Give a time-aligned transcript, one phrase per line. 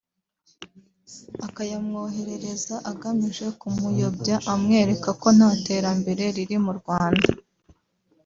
[1.45, 7.27] akayamwoherereza agamije kumuyobya amwereka ko nta terambere riri mu Rwanda